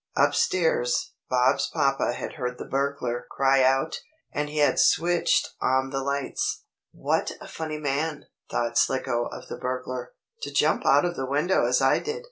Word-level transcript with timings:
Up 0.17 0.33
stairs 0.33 1.13
Bob's 1.29 1.69
papa 1.71 2.13
had 2.13 2.33
heard 2.33 2.57
the 2.57 2.65
burglar 2.65 3.27
cry 3.29 3.61
out, 3.61 3.99
and 4.33 4.49
he 4.49 4.57
had 4.57 4.79
switched 4.79 5.49
on 5.61 5.91
the 5.91 6.01
lights. 6.01 6.63
"What 6.91 7.33
a 7.39 7.47
funny 7.47 7.77
man," 7.77 8.25
thought 8.49 8.79
Slicko 8.79 9.27
of 9.27 9.47
the 9.47 9.57
burglar, 9.57 10.13
"to 10.41 10.51
jump 10.51 10.87
out 10.87 11.05
of 11.05 11.15
the 11.15 11.27
window 11.27 11.67
as 11.67 11.83
I 11.83 11.99
did. 11.99 12.19